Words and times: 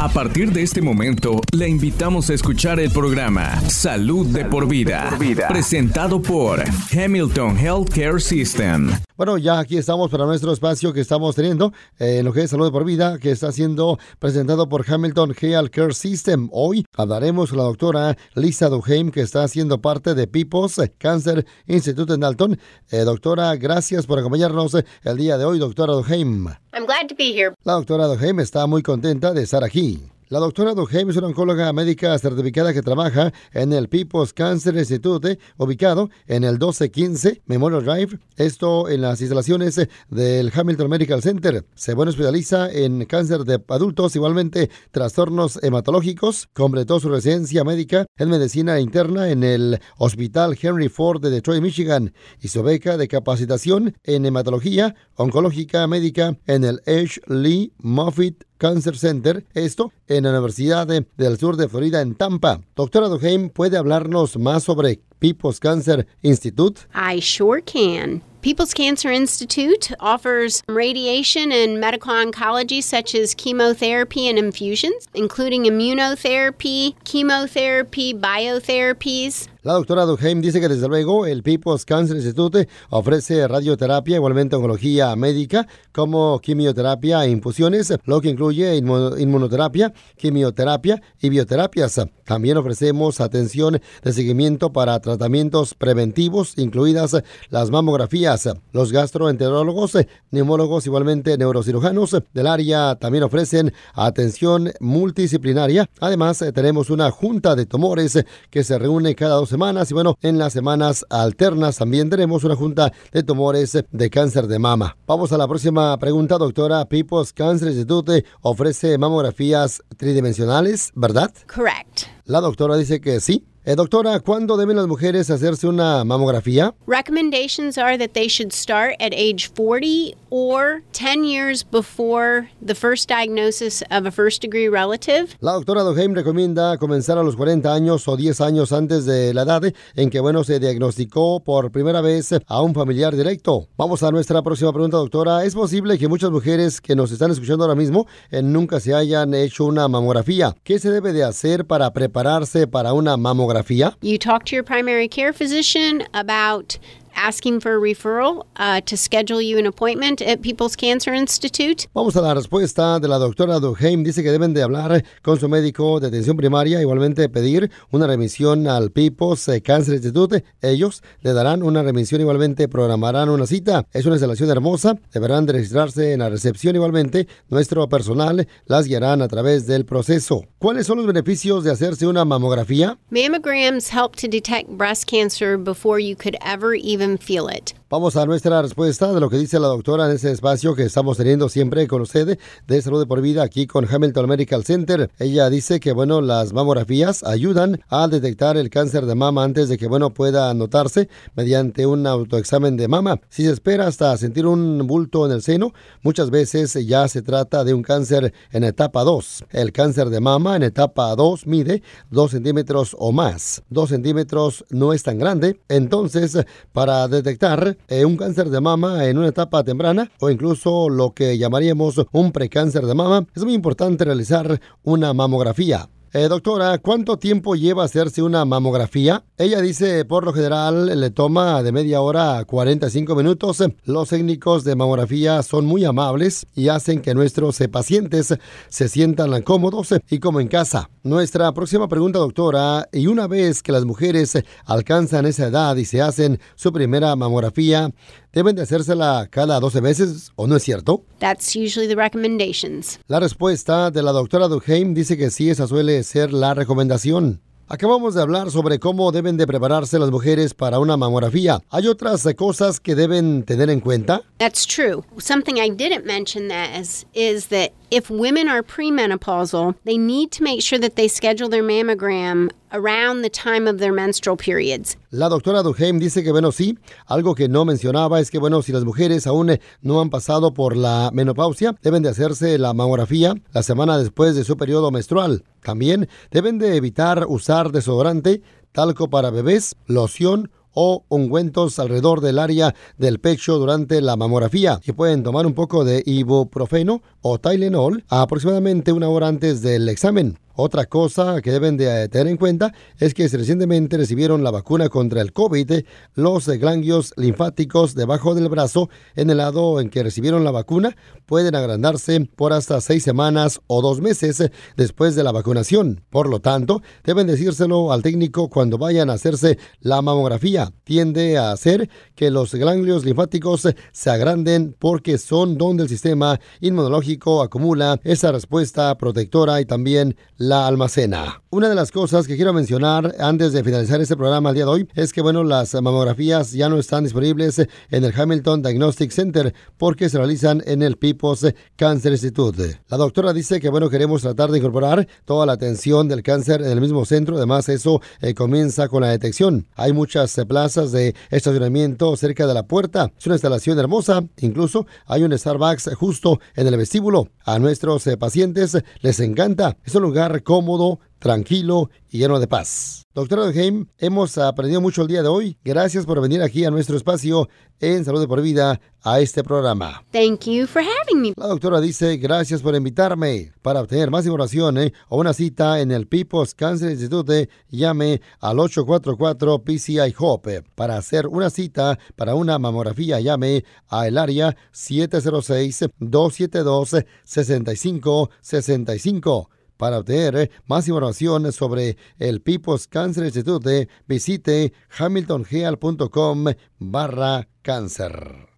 A 0.00 0.08
partir 0.08 0.52
de 0.52 0.62
este 0.62 0.80
momento, 0.80 1.40
le 1.50 1.68
invitamos 1.68 2.30
a 2.30 2.34
escuchar 2.34 2.78
el 2.78 2.88
programa 2.92 3.60
Salud 3.68 4.28
de 4.28 4.44
por 4.44 4.68
vida, 4.68 5.10
presentado 5.48 6.22
por 6.22 6.62
Hamilton 6.92 7.58
Healthcare 7.58 8.20
System. 8.20 8.92
Bueno, 9.16 9.36
ya 9.38 9.58
aquí 9.58 9.76
estamos 9.76 10.08
para 10.12 10.24
nuestro 10.24 10.52
espacio 10.52 10.92
que 10.92 11.00
estamos 11.00 11.34
teniendo 11.34 11.72
eh, 11.98 12.18
en 12.18 12.24
lo 12.24 12.32
que 12.32 12.42
es 12.42 12.50
Salud 12.50 12.66
de 12.66 12.70
por 12.70 12.84
vida, 12.84 13.18
que 13.18 13.32
está 13.32 13.50
siendo 13.50 13.98
presentado 14.20 14.68
por 14.68 14.88
Hamilton 14.88 15.34
Healthcare 15.36 15.92
System. 15.92 16.48
Hoy 16.52 16.84
hablaremos 16.96 17.50
con 17.50 17.58
la 17.58 17.64
doctora 17.64 18.16
Lisa 18.36 18.68
Duheim, 18.68 19.10
que 19.10 19.22
está 19.22 19.48
siendo 19.48 19.80
parte 19.80 20.14
de 20.14 20.28
People's 20.28 20.80
Cancer 20.98 21.44
Institute 21.66 22.14
en 22.14 22.20
Dalton. 22.20 22.56
Eh, 22.92 22.98
doctora, 22.98 23.56
gracias 23.56 24.06
por 24.06 24.20
acompañarnos 24.20 24.76
el 25.02 25.16
día 25.16 25.36
de 25.36 25.44
hoy, 25.44 25.58
doctora 25.58 25.94
Duheim. 25.94 26.46
I'm 26.72 26.86
glad 26.86 27.08
to 27.08 27.16
be 27.16 27.32
here. 27.32 27.52
La 27.64 27.72
doctora 27.72 28.06
Duheim 28.06 28.38
está 28.38 28.64
muy 28.68 28.82
contenta 28.82 29.32
de 29.32 29.42
estar 29.42 29.64
aquí. 29.64 29.87
La 30.30 30.40
doctora 30.40 30.74
Duheim 30.74 31.08
es 31.08 31.16
una 31.16 31.28
oncóloga 31.28 31.72
médica 31.72 32.18
certificada 32.18 32.74
que 32.74 32.82
trabaja 32.82 33.32
en 33.54 33.72
el 33.72 33.88
People's 33.88 34.34
Cancer 34.34 34.76
Institute, 34.76 35.38
ubicado 35.56 36.10
en 36.26 36.44
el 36.44 36.56
1215 36.56 37.40
Memorial 37.46 37.82
Drive, 37.82 38.18
esto 38.36 38.90
en 38.90 39.00
las 39.00 39.22
instalaciones 39.22 39.80
del 40.10 40.52
Hamilton 40.54 40.90
Medical 40.90 41.22
Center. 41.22 41.64
Se 41.74 41.94
bueno 41.94 42.10
especializa 42.10 42.70
en 42.70 43.06
cáncer 43.06 43.44
de 43.44 43.58
adultos, 43.68 44.16
igualmente 44.16 44.68
trastornos 44.90 45.58
hematológicos. 45.62 46.50
Completó 46.52 47.00
su 47.00 47.08
residencia 47.08 47.64
médica 47.64 48.04
en 48.18 48.28
medicina 48.28 48.80
interna 48.80 49.30
en 49.30 49.42
el 49.42 49.80
Hospital 49.96 50.58
Henry 50.60 50.90
Ford 50.90 51.22
de 51.22 51.30
Detroit, 51.30 51.62
Michigan, 51.62 52.12
y 52.38 52.48
su 52.48 52.62
beca 52.62 52.98
de 52.98 53.08
capacitación 53.08 53.96
en 54.04 54.26
hematología 54.26 54.94
oncológica 55.14 55.86
médica 55.86 56.36
en 56.46 56.64
el 56.64 56.82
H. 56.86 57.18
Lee 57.28 57.72
Moffitt 57.78 58.44
Cancer 58.58 58.96
Center, 58.98 59.44
esto 59.54 59.92
en 60.08 60.24
la 60.24 60.30
Universidad 60.30 60.86
de- 60.86 61.06
del 61.16 61.38
Sur 61.38 61.56
de 61.56 61.68
Florida 61.68 62.00
en 62.00 62.14
Tampa. 62.14 62.60
Doctora 62.76 63.08
Duheim, 63.08 63.48
¿puede 63.50 63.76
hablarnos 63.78 64.36
más 64.36 64.64
sobre 64.64 65.00
People's 65.20 65.60
Cancer 65.60 66.06
Institute? 66.22 66.80
I 66.94 67.20
sure 67.20 67.62
can. 67.62 68.22
People's 68.40 68.72
Cancer 68.72 69.10
Institute 69.12 69.92
offers 69.98 70.62
radiation 70.68 71.50
and 71.50 71.80
medical 71.80 72.12
oncology, 72.14 72.80
such 72.80 73.14
as 73.16 73.34
chemotherapy 73.34 74.28
and 74.28 74.38
infusions, 74.38 75.06
including 75.12 75.64
immunotherapy, 75.64 76.94
chemotherapy, 77.04 78.14
biotherapies. 78.14 79.48
La 79.62 79.72
doctora 79.72 80.04
Duheim 80.04 80.40
dice 80.40 80.60
que 80.60 80.68
desde 80.68 80.86
luego 80.86 81.26
el 81.26 81.42
People's 81.42 81.84
Cancer 81.84 82.16
Institute 82.16 82.68
ofrece 82.90 83.48
radioterapia, 83.48 84.14
igualmente 84.16 84.54
oncología 84.54 85.14
médica, 85.16 85.66
como 85.90 86.38
quimioterapia 86.38 87.24
e 87.24 87.30
infusiones, 87.30 87.92
lo 88.04 88.20
que 88.20 88.28
incluye 88.28 88.80
inmu- 88.80 89.20
inmunoterapia, 89.20 89.92
quimioterapia 90.16 91.02
y 91.20 91.28
bioterapias. 91.28 92.00
También 92.24 92.56
ofrecemos 92.56 93.20
atención 93.20 93.80
de 94.04 94.12
seguimiento 94.12 94.72
para 94.72 95.00
tratamientos 95.00 95.74
preventivos, 95.74 96.56
incluidas 96.56 97.16
las 97.50 97.70
mamografías. 97.70 98.48
Los 98.72 98.92
gastroenterólogos, 98.92 99.98
neumólogos, 100.30 100.86
igualmente 100.86 101.36
neurocirujanos 101.36 102.16
del 102.32 102.46
área 102.46 102.94
también 102.94 103.24
ofrecen 103.24 103.72
atención 103.94 104.72
multidisciplinaria. 104.78 105.90
Además, 105.98 106.44
tenemos 106.54 106.90
una 106.90 107.10
junta 107.10 107.56
de 107.56 107.66
tumores 107.66 108.24
que 108.50 108.62
se 108.62 108.78
reúne 108.78 109.16
cada 109.16 109.34
dos 109.34 109.47
semanas 109.48 109.90
y 109.90 109.94
bueno, 109.94 110.16
en 110.22 110.38
las 110.38 110.52
semanas 110.52 111.04
alternas 111.10 111.76
también 111.76 112.10
tenemos 112.10 112.44
una 112.44 112.56
junta 112.56 112.92
de 113.12 113.22
tumores 113.22 113.78
de 113.90 114.10
cáncer 114.10 114.46
de 114.46 114.58
mama. 114.58 114.96
Vamos 115.06 115.32
a 115.32 115.38
la 115.38 115.48
próxima 115.48 115.96
pregunta, 115.98 116.38
doctora. 116.38 116.84
People's 116.84 117.32
Cancer 117.32 117.68
Institute 117.68 118.24
ofrece 118.42 118.98
mamografías 118.98 119.82
tridimensionales, 119.96 120.92
¿verdad? 120.94 121.32
Correct. 121.52 122.17
La 122.28 122.42
doctora 122.42 122.76
dice 122.76 123.00
que 123.00 123.20
sí. 123.20 123.46
Eh, 123.64 123.74
doctora, 123.74 124.20
¿cuándo 124.20 124.56
deben 124.56 124.76
las 124.76 124.86
mujeres 124.86 125.28
hacerse 125.28 125.66
una 125.66 126.02
mamografía? 126.02 126.74
Recommendations 126.86 127.76
are 127.76 127.98
that 127.98 128.12
they 128.14 128.26
should 128.26 128.50
start 128.50 128.94
at 128.98 129.12
age 129.12 129.50
40 129.54 130.14
or 130.30 130.82
10 130.92 131.24
years 131.24 131.64
before 131.70 132.48
the 132.64 132.74
first 132.74 133.10
diagnosis 133.10 133.82
of 133.90 134.06
a 134.06 134.10
first 134.10 134.40
degree 134.40 134.68
relative. 134.68 135.36
La 135.40 135.52
doctora 135.52 135.82
Duheim 135.82 136.14
recomienda 136.14 136.78
comenzar 136.78 137.18
a 137.18 137.22
los 137.22 137.36
40 137.36 137.74
años 137.74 138.08
o 138.08 138.16
10 138.16 138.40
años 138.40 138.72
antes 138.72 139.04
de 139.04 139.34
la 139.34 139.42
edad 139.42 139.62
en 139.96 140.08
que, 140.08 140.20
bueno, 140.20 140.44
se 140.44 140.60
diagnosticó 140.60 141.40
por 141.40 141.70
primera 141.70 142.00
vez 142.00 142.30
a 142.46 142.62
un 142.62 142.72
familiar 142.72 143.14
directo. 143.14 143.68
Vamos 143.76 144.02
a 144.02 144.10
nuestra 144.10 144.40
próxima 144.40 144.72
pregunta, 144.72 144.96
doctora. 144.96 145.44
¿Es 145.44 145.54
posible 145.54 145.98
que 145.98 146.08
muchas 146.08 146.30
mujeres 146.30 146.80
que 146.80 146.96
nos 146.96 147.12
están 147.12 147.32
escuchando 147.32 147.64
ahora 147.64 147.74
mismo 147.74 148.06
eh, 148.30 148.40
nunca 148.40 148.80
se 148.80 148.94
hayan 148.94 149.34
hecho 149.34 149.66
una 149.66 149.88
mamografía? 149.88 150.54
¿Qué 150.64 150.78
se 150.78 150.90
debe 150.90 151.12
de 151.12 151.24
hacer 151.24 151.66
para 151.66 151.92
prepararse 152.18 152.66
para 152.66 152.92
una 152.92 153.16
mamografía? 153.16 153.94
You 154.02 154.18
talk 154.18 154.44
to 154.46 154.56
your 154.56 154.64
primary 154.64 155.08
care 155.08 155.32
physician 155.32 156.02
about 156.14 156.78
asking 157.18 157.60
for 157.60 157.74
a 157.76 157.80
referral 157.80 158.46
uh, 158.56 158.80
to 158.82 158.96
schedule 158.96 159.42
you 159.42 159.58
an 159.58 159.66
appointment 159.66 160.22
at 160.22 160.40
People's 160.40 160.76
Cancer 160.76 161.12
Institute. 161.12 161.88
Vamos 161.94 162.16
a 162.16 162.20
la 162.20 162.34
respuesta 162.34 163.00
de 163.00 163.08
la 163.08 163.18
doctora 163.18 163.58
Duheim. 163.58 164.04
Dice 164.04 164.22
que 164.22 164.30
deben 164.30 164.54
de 164.54 164.62
hablar 164.62 165.04
con 165.22 165.38
su 165.38 165.48
médico 165.48 166.00
de 166.00 166.06
atención 166.08 166.36
primaria, 166.36 166.80
igualmente 166.80 167.28
pedir 167.28 167.70
una 167.90 168.06
remisión 168.06 168.66
al 168.68 168.90
People's 168.90 169.48
eh, 169.48 169.60
Cancer 169.60 169.94
Institute. 169.94 170.44
Ellos 170.62 171.02
le 171.22 171.32
darán 171.32 171.62
una 171.62 171.82
remisión, 171.82 172.20
igualmente 172.20 172.68
programarán 172.68 173.28
una 173.28 173.46
cita. 173.46 173.84
Es 173.92 174.06
una 174.06 174.14
instalación 174.14 174.50
hermosa. 174.50 174.96
Deberán 175.12 175.46
de 175.46 175.54
registrarse 175.54 176.12
en 176.12 176.20
la 176.20 176.28
recepción 176.28 176.76
igualmente. 176.76 177.26
Nuestro 177.48 177.88
personal 177.88 178.46
las 178.66 178.86
guiarán 178.86 179.22
a 179.22 179.28
través 179.28 179.66
del 179.66 179.84
proceso. 179.84 180.44
¿Cuáles 180.58 180.86
son 180.86 180.98
los 180.98 181.06
beneficios 181.06 181.64
de 181.64 181.72
hacerse 181.72 182.06
una 182.06 182.24
mamografía? 182.24 182.98
Mammograms 183.10 183.90
help 183.90 184.16
to 184.16 184.28
detect 184.28 184.68
breast 184.68 185.06
cancer 185.06 185.56
before 185.56 185.98
you 185.98 186.14
could 186.14 186.36
ever 186.44 186.74
even 186.74 187.07
feel 187.16 187.48
it. 187.48 187.72
Vamos 187.90 188.16
a 188.16 188.26
nuestra 188.26 188.60
respuesta 188.60 189.14
de 189.14 189.20
lo 189.20 189.30
que 189.30 189.38
dice 189.38 189.58
la 189.58 189.68
doctora 189.68 190.04
en 190.04 190.12
ese 190.12 190.30
espacio 190.30 190.74
que 190.74 190.82
estamos 190.82 191.16
teniendo 191.16 191.48
siempre 191.48 191.88
con 191.88 192.02
usted 192.02 192.38
de 192.66 192.82
salud 192.82 193.00
de 193.00 193.06
por 193.06 193.22
vida 193.22 193.42
aquí 193.42 193.66
con 193.66 193.86
Hamilton 193.90 194.28
Medical 194.28 194.62
Center. 194.62 195.10
Ella 195.18 195.48
dice 195.48 195.80
que, 195.80 195.92
bueno, 195.92 196.20
las 196.20 196.52
mamografías 196.52 197.24
ayudan 197.24 197.80
a 197.88 198.06
detectar 198.06 198.58
el 198.58 198.68
cáncer 198.68 199.06
de 199.06 199.14
mama 199.14 199.42
antes 199.42 199.70
de 199.70 199.78
que, 199.78 199.86
bueno, 199.86 200.12
pueda 200.12 200.52
notarse 200.52 201.08
mediante 201.34 201.86
un 201.86 202.06
autoexamen 202.06 202.76
de 202.76 202.88
mama. 202.88 203.20
Si 203.30 203.44
se 203.44 203.52
espera 203.52 203.86
hasta 203.86 204.14
sentir 204.18 204.46
un 204.46 204.86
bulto 204.86 205.24
en 205.24 205.32
el 205.32 205.40
seno, 205.40 205.72
muchas 206.02 206.28
veces 206.28 206.74
ya 206.86 207.08
se 207.08 207.22
trata 207.22 207.64
de 207.64 207.72
un 207.72 207.82
cáncer 207.82 208.34
en 208.52 208.64
etapa 208.64 209.02
2. 209.02 209.44
El 209.48 209.72
cáncer 209.72 210.10
de 210.10 210.20
mama 210.20 210.56
en 210.56 210.62
etapa 210.62 211.16
2 211.16 211.46
mide 211.46 211.82
2 212.10 212.32
centímetros 212.32 212.94
o 212.98 213.12
más. 213.12 213.62
2 213.70 213.88
centímetros 213.88 214.66
no 214.68 214.92
es 214.92 215.02
tan 215.04 215.18
grande. 215.18 215.58
Entonces, 215.70 216.36
para 216.74 216.97
detectar 217.06 217.76
eh, 217.86 218.04
un 218.04 218.16
cáncer 218.16 218.50
de 218.50 218.60
mama 218.60 219.04
en 219.06 219.18
una 219.18 219.28
etapa 219.28 219.62
temprana 219.62 220.10
o 220.18 220.30
incluso 220.30 220.88
lo 220.88 221.12
que 221.12 221.38
llamaríamos 221.38 222.00
un 222.10 222.32
precáncer 222.32 222.86
de 222.86 222.94
mama, 222.94 223.26
es 223.36 223.44
muy 223.44 223.54
importante 223.54 224.04
realizar 224.04 224.60
una 224.82 225.12
mamografía. 225.12 225.88
Eh, 226.14 226.26
doctora, 226.26 226.78
¿cuánto 226.78 227.18
tiempo 227.18 227.54
lleva 227.54 227.84
hacerse 227.84 228.22
una 228.22 228.46
mamografía? 228.46 229.24
Ella 229.36 229.60
dice, 229.60 230.06
por 230.06 230.24
lo 230.24 230.32
general, 230.32 230.98
le 230.98 231.10
toma 231.10 231.62
de 231.62 231.70
media 231.70 232.00
hora 232.00 232.38
a 232.38 232.44
45 232.46 233.14
minutos. 233.14 233.62
Los 233.84 234.08
técnicos 234.08 234.64
de 234.64 234.74
mamografía 234.74 235.42
son 235.42 235.66
muy 235.66 235.84
amables 235.84 236.46
y 236.54 236.68
hacen 236.68 237.02
que 237.02 237.12
nuestros 237.12 237.60
eh, 237.60 237.68
pacientes 237.68 238.34
se 238.68 238.88
sientan 238.88 239.42
cómodos 239.42 239.94
y 240.08 240.18
como 240.18 240.40
en 240.40 240.48
casa. 240.48 240.88
Nuestra 241.02 241.52
próxima 241.52 241.88
pregunta, 241.88 242.18
doctora, 242.18 242.88
y 242.90 243.06
una 243.06 243.26
vez 243.26 243.62
que 243.62 243.72
las 243.72 243.84
mujeres 243.84 244.42
alcanzan 244.64 245.26
esa 245.26 245.48
edad 245.48 245.76
y 245.76 245.84
se 245.84 246.00
hacen 246.00 246.40
su 246.54 246.72
primera 246.72 247.14
mamografía, 247.16 247.90
¿deben 248.32 248.56
de 248.56 248.62
hacérsela 248.62 249.28
cada 249.30 249.60
12 249.60 249.80
meses 249.80 250.32
o 250.36 250.46
no 250.46 250.56
es 250.56 250.62
cierto? 250.62 251.04
That's 251.18 251.54
usually 251.56 251.88
the 251.88 251.96
recommendations. 251.96 252.98
La 253.08 253.20
respuesta 253.20 253.90
de 253.90 254.02
la 254.02 254.12
doctora 254.12 254.48
Duheim 254.48 254.94
dice 254.94 255.16
que 255.16 255.30
sí, 255.30 255.50
esa 255.50 255.66
suele 255.66 256.02
ser 256.04 256.32
la 256.32 256.54
recomendación. 256.54 257.40
Acabamos 257.70 258.14
de 258.14 258.22
hablar 258.22 258.50
sobre 258.50 258.78
cómo 258.78 259.12
deben 259.12 259.36
de 259.36 259.46
prepararse 259.46 259.98
las 259.98 260.10
mujeres 260.10 260.54
para 260.54 260.78
una 260.78 260.96
mamografía. 260.96 261.60
¿Hay 261.68 261.86
otras 261.86 262.26
cosas 262.34 262.80
que 262.80 262.94
deben 262.94 263.42
tener 263.42 263.68
en 263.68 263.80
cuenta? 263.80 264.22
That's 264.38 264.64
true. 264.64 265.04
Something 265.18 265.56
I 265.58 265.68
didn't 265.68 266.06
mention 266.06 266.48
that 266.48 266.80
is, 266.80 267.04
is 267.12 267.48
that 267.48 267.72
if 267.90 268.08
women 268.10 268.48
are 268.48 268.62
premenopausal, 268.62 269.74
they 269.84 269.98
need 269.98 270.30
to 270.30 270.42
make 270.42 270.62
sure 270.62 270.78
that 270.80 270.94
they 270.94 271.08
schedule 271.08 271.50
their 271.50 271.62
mammogram 271.62 272.48
around 272.72 273.22
the 273.22 273.30
time 273.30 273.68
of 273.68 273.78
their 273.78 273.92
menstrual 273.92 274.36
periods. 274.36 274.96
La 275.10 275.28
doctora 275.28 275.62
Duheim 275.62 275.98
dice 275.98 276.22
que, 276.22 276.32
bueno, 276.32 276.52
sí, 276.52 276.78
algo 277.06 277.34
que 277.34 277.48
no 277.48 277.64
mencionaba 277.64 278.20
es 278.20 278.30
que, 278.30 278.38
bueno, 278.38 278.62
si 278.62 278.72
las 278.72 278.84
mujeres 278.84 279.26
aún 279.26 279.50
eh, 279.50 279.60
no 279.82 280.00
han 280.00 280.10
pasado 280.10 280.52
por 280.52 280.76
la 280.76 281.10
menopausia, 281.12 281.74
deben 281.82 282.02
de 282.02 282.10
hacerse 282.10 282.58
la 282.58 282.74
mamografía 282.74 283.34
la 283.52 283.62
semana 283.62 283.98
después 283.98 284.34
de 284.34 284.44
su 284.44 284.56
periodo 284.56 284.90
menstrual. 284.90 285.44
También 285.62 286.08
deben 286.30 286.58
de 286.58 286.76
evitar 286.76 287.26
usar 287.28 287.72
desodorante, 287.72 288.42
talco 288.72 289.08
para 289.08 289.30
bebés, 289.30 289.76
loción 289.86 290.50
o 290.80 291.04
ungüentos 291.08 291.78
alrededor 291.80 292.20
del 292.20 292.38
área 292.38 292.74
del 292.98 293.18
pecho 293.18 293.58
durante 293.58 294.00
la 294.00 294.16
mamografía 294.16 294.80
y 294.84 294.92
pueden 294.92 295.24
tomar 295.24 295.44
un 295.44 295.54
poco 295.54 295.84
de 295.84 296.02
ibuprofeno 296.06 297.02
o 297.20 297.38
Tylenol 297.38 298.04
aproximadamente 298.08 298.92
una 298.92 299.08
hora 299.08 299.26
antes 299.26 299.60
del 299.60 299.88
examen. 299.88 300.38
Otra 300.60 300.86
cosa 300.86 301.40
que 301.40 301.52
deben 301.52 301.76
de 301.76 302.02
eh, 302.02 302.08
tener 302.08 302.26
en 302.26 302.36
cuenta 302.36 302.74
es 302.98 303.14
que 303.14 303.28
recientemente 303.28 303.96
recibieron 303.96 304.42
la 304.42 304.50
vacuna 304.50 304.88
contra 304.88 305.20
el 305.20 305.32
COVID, 305.32 305.84
los 306.16 306.48
ganglios 306.48 307.14
linfáticos 307.16 307.94
debajo 307.94 308.34
del 308.34 308.48
brazo, 308.48 308.90
en 309.14 309.30
el 309.30 309.36
lado 309.36 309.80
en 309.80 309.88
que 309.88 310.02
recibieron 310.02 310.42
la 310.42 310.50
vacuna, 310.50 310.96
pueden 311.26 311.54
agrandarse 311.54 312.28
por 312.34 312.52
hasta 312.52 312.80
seis 312.80 313.04
semanas 313.04 313.60
o 313.68 313.82
dos 313.82 314.00
meses 314.00 314.50
después 314.76 315.14
de 315.14 315.22
la 315.22 315.30
vacunación. 315.30 316.02
Por 316.10 316.28
lo 316.28 316.40
tanto, 316.40 316.82
deben 317.04 317.28
decírselo 317.28 317.92
al 317.92 318.02
técnico 318.02 318.50
cuando 318.50 318.78
vayan 318.78 319.10
a 319.10 319.12
hacerse 319.12 319.58
la 319.78 320.02
mamografía. 320.02 320.72
Tiende 320.82 321.38
a 321.38 321.52
hacer 321.52 321.88
que 322.16 322.32
los 322.32 322.52
ganglios 322.52 323.04
linfáticos 323.04 323.68
se 323.92 324.10
agranden 324.10 324.74
porque 324.76 325.18
son 325.18 325.56
donde 325.56 325.84
el 325.84 325.88
sistema 325.88 326.40
inmunológico 326.60 327.42
acumula 327.42 328.00
esa 328.02 328.32
respuesta 328.32 328.92
protectora 328.98 329.60
y 329.60 329.64
también 329.64 330.16
la 330.36 330.47
almacena. 330.52 331.42
Una 331.50 331.68
de 331.68 331.74
las 331.74 331.90
cosas 331.90 332.26
que 332.26 332.36
quiero 332.36 332.52
mencionar 332.52 333.14
antes 333.18 333.52
de 333.52 333.64
finalizar 333.64 334.00
este 334.00 334.16
programa 334.16 334.50
el 334.50 334.54
día 334.54 334.64
de 334.64 334.70
hoy 334.70 334.88
es 334.94 335.12
que, 335.12 335.22
bueno, 335.22 335.44
las 335.44 335.74
mamografías 335.74 336.52
ya 336.52 336.68
no 336.68 336.78
están 336.78 337.04
disponibles 337.04 337.58
en 337.58 338.04
el 338.04 338.12
Hamilton 338.14 338.62
Diagnostic 338.62 339.10
Center 339.10 339.54
porque 339.78 340.08
se 340.08 340.18
realizan 340.18 340.62
en 340.66 340.82
el 340.82 340.96
People's 340.96 341.54
Cancer 341.76 342.12
Institute. 342.12 342.80
La 342.88 342.96
doctora 342.96 343.32
dice 343.32 343.60
que, 343.60 343.70
bueno, 343.70 343.88
queremos 343.88 344.22
tratar 344.22 344.50
de 344.50 344.58
incorporar 344.58 345.08
toda 345.24 345.46
la 345.46 345.54
atención 345.54 346.08
del 346.08 346.22
cáncer 346.22 346.60
en 346.60 346.70
el 346.70 346.80
mismo 346.80 347.04
centro. 347.04 347.36
Además, 347.36 347.68
eso 347.68 348.00
eh, 348.20 348.34
comienza 348.34 348.88
con 348.88 349.02
la 349.02 349.08
detección. 349.08 349.66
Hay 349.74 349.92
muchas 349.92 350.36
eh, 350.38 350.46
plazas 350.46 350.92
de 350.92 351.14
estacionamiento 351.30 352.16
cerca 352.16 352.46
de 352.46 352.54
la 352.54 352.64
puerta. 352.64 353.10
Es 353.18 353.26
una 353.26 353.36
instalación 353.36 353.78
hermosa. 353.78 354.22
Incluso 354.40 354.86
hay 355.06 355.22
un 355.22 355.36
Starbucks 355.36 355.94
justo 355.94 356.40
en 356.54 356.66
el 356.66 356.76
vestíbulo. 356.76 357.28
A 357.44 357.58
nuestros 357.58 358.06
eh, 358.06 358.16
pacientes 358.16 358.76
les 359.00 359.20
encanta. 359.20 359.76
Es 359.84 359.94
un 359.94 360.02
lugar 360.02 360.37
cómodo, 360.42 361.00
tranquilo 361.18 361.90
y 362.10 362.18
lleno 362.18 362.38
de 362.40 362.46
paz. 362.46 363.06
Doctora 363.14 363.46
Duheim, 363.46 363.86
hemos 363.98 364.38
aprendido 364.38 364.80
mucho 364.80 365.02
el 365.02 365.08
día 365.08 365.22
de 365.22 365.28
hoy. 365.28 365.58
Gracias 365.64 366.06
por 366.06 366.20
venir 366.20 366.40
aquí 366.42 366.64
a 366.64 366.70
nuestro 366.70 366.96
espacio 366.96 367.48
en 367.80 368.04
Salud 368.04 368.20
de 368.20 368.28
por 368.28 368.40
Vida 368.40 368.80
a 369.02 369.18
este 369.20 369.42
programa. 369.42 370.04
Thank 370.12 370.46
you 370.46 370.66
for 370.66 370.82
having 370.82 371.20
me. 371.20 371.32
La 371.36 371.48
doctora 371.48 371.80
dice 371.80 372.16
gracias 372.16 372.62
por 372.62 372.76
invitarme. 372.76 373.50
Para 373.62 373.80
obtener 373.80 374.10
más 374.10 374.24
información 374.24 374.78
eh, 374.78 374.92
o 375.08 375.18
una 375.18 375.32
cita 375.32 375.80
en 375.80 375.90
el 375.90 376.06
People's 376.06 376.54
Cancer 376.54 376.92
Institute, 376.92 377.48
llame 377.70 378.20
al 378.40 378.60
844 378.60 379.64
PCI 379.64 380.14
Hope. 380.16 380.62
Para 380.74 380.96
hacer 380.96 381.26
una 381.26 381.50
cita 381.50 381.98
para 382.14 382.36
una 382.36 382.56
mamografía, 382.58 383.20
llame 383.20 383.64
al 383.88 384.16
área 384.16 384.56
706 384.70 385.86
272 385.98 387.04
6565 387.24 389.50
para 389.78 390.00
obtener 390.00 390.36
eh, 390.36 390.50
más 390.66 390.86
información 390.88 391.50
sobre 391.52 391.96
el 392.18 392.42
People's 392.42 392.86
Cancer 392.86 393.24
Institute, 393.24 393.88
visite 394.06 394.74
hamiltongeal.com 394.98 396.44
barra 396.78 397.48
cáncer. 397.62 398.57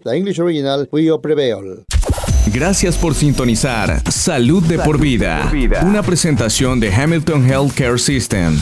the 0.00 0.16
English 0.16 0.38
original 0.38 0.88
prevail. 1.20 1.84
Gracias 2.52 2.96
por 2.96 3.14
sintonizar 3.14 4.02
Salud 4.10 4.62
de 4.64 4.78
por 4.78 4.98
vida, 4.98 5.50
una 5.82 6.02
presentación 6.02 6.80
de 6.80 6.92
Hamilton 6.92 7.48
Healthcare 7.48 7.98
System. 7.98 8.58